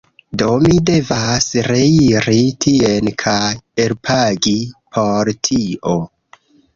Do, 0.41 0.45
mi 0.61 0.77
devas 0.89 1.45
reiri 1.67 2.39
tien 2.65 3.09
kaj 3.23 3.51
elpagi 3.83 4.55
por 4.97 5.31
tio 5.49 5.95